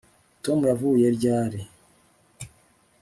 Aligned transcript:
tom 0.43 0.59
yavuye 0.69 1.07
ryari 1.17 1.61